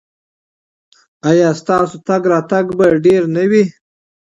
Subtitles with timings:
[1.29, 3.63] ایا ستاسو تګ راتګ به ډیر نه وي؟